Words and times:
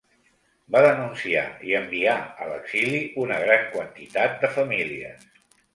Va 0.75 0.79
denunciar 0.85 1.43
i 1.73 1.77
enviar 1.81 2.15
a 2.25 2.49
l'exili 2.53 3.05
una 3.27 3.39
gran 3.47 3.71
quantitat 3.79 4.45
de 4.45 4.55
famílies. 4.59 5.35